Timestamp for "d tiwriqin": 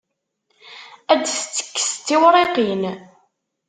1.93-2.83